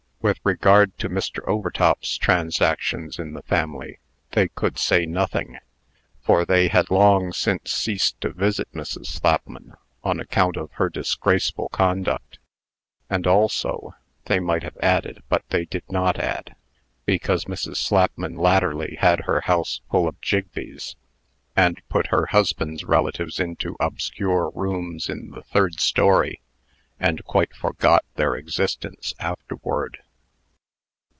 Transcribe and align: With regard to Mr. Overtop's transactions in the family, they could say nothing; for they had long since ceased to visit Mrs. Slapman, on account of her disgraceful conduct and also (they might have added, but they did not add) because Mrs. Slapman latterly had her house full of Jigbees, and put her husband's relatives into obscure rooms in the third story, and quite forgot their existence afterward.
With 0.23 0.37
regard 0.43 0.95
to 0.99 1.09
Mr. 1.09 1.43
Overtop's 1.47 2.15
transactions 2.15 3.17
in 3.17 3.33
the 3.33 3.41
family, 3.41 3.97
they 4.33 4.49
could 4.49 4.77
say 4.77 5.07
nothing; 5.07 5.57
for 6.21 6.45
they 6.45 6.67
had 6.67 6.91
long 6.91 7.33
since 7.33 7.73
ceased 7.73 8.21
to 8.21 8.29
visit 8.31 8.71
Mrs. 8.71 9.07
Slapman, 9.07 9.73
on 10.03 10.19
account 10.19 10.57
of 10.57 10.73
her 10.73 10.89
disgraceful 10.89 11.69
conduct 11.69 12.37
and 13.09 13.25
also 13.25 13.95
(they 14.25 14.39
might 14.39 14.61
have 14.61 14.77
added, 14.77 15.23
but 15.27 15.43
they 15.49 15.65
did 15.65 15.85
not 15.89 16.19
add) 16.19 16.55
because 17.07 17.45
Mrs. 17.45 17.77
Slapman 17.77 18.37
latterly 18.37 18.97
had 18.99 19.21
her 19.21 19.41
house 19.41 19.81
full 19.89 20.07
of 20.07 20.21
Jigbees, 20.21 20.97
and 21.55 21.81
put 21.89 22.07
her 22.07 22.27
husband's 22.27 22.83
relatives 22.83 23.39
into 23.39 23.75
obscure 23.79 24.51
rooms 24.53 25.09
in 25.09 25.31
the 25.31 25.41
third 25.41 25.79
story, 25.79 26.41
and 26.99 27.25
quite 27.25 27.55
forgot 27.55 28.05
their 28.17 28.35
existence 28.35 29.15
afterward. 29.19 29.97